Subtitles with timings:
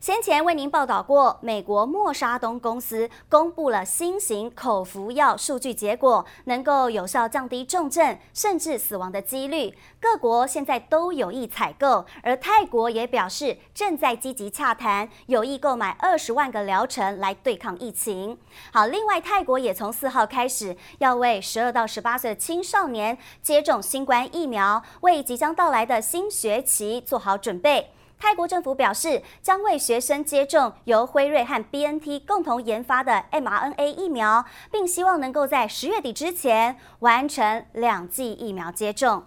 [0.00, 9.74] 先前为您报道过，美国默沙东公司公布了新型口服药数据结果，能够有效降低重症甚至死亡的几率。
[10.00, 18.38] 各国现在都有意采购，而泰国也表示正在积极洽谈，有意购买二十万个疗程来对抗疫情。
[18.72, 27.90] 好，另外泰国也从四号开始要为十二到十八岁的青少年接种新冠疫苗，为即将到来的新学期做好准备。
[28.18, 39.24] 泰国政府表示，将为学生接种由辉瑞和 BNT 共同研发的 mRNA 疫苗，并希望能够在十月底之前完成两剂疫苗接种。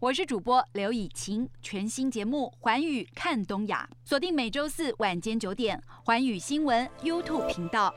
[0.00, 7.92] 我是主播刘以晴，全新节目《寰宇看东亚》，锁定每周四晚间九点，寰宇新闻 YouTube 频道。